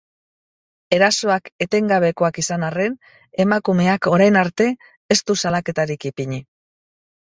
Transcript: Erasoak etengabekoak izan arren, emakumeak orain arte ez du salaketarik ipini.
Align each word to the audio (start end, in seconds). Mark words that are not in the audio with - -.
Erasoak 0.97 1.51
etengabekoak 1.65 2.41
izan 2.45 2.67
arren, 2.71 2.97
emakumeak 3.47 4.11
orain 4.17 4.43
arte 4.45 4.71
ez 5.19 5.23
du 5.31 5.41
salaketarik 5.47 6.13
ipini. 6.15 6.47